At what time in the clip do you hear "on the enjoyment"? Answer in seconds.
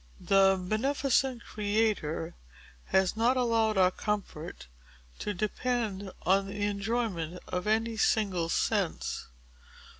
6.23-7.39